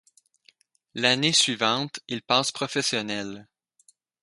L'année 0.95 1.31
suivante, 1.31 1.99
il 2.07 2.23
passe 2.23 2.51
professionnel. 2.51 3.47